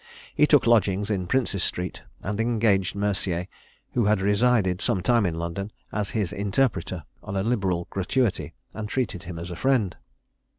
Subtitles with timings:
[0.33, 3.45] He took lodgings in Prince's street, and engaged Mercier,
[3.91, 8.89] who had resided some time in London, as his interpreter, on a liberal gratuity, and
[8.89, 9.95] treated him as a friend.